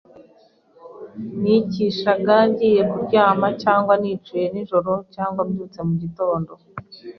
nikishaga 1.41 2.35
ngiye 2.49 2.81
kuryama 2.91 3.47
cyangwa 3.61 3.93
nicuye 4.01 4.45
nijoro 4.53 4.91
cyangwa 5.13 5.41
mbyutse 5.47 5.79
mu 5.87 5.93
gitondo 6.01 6.51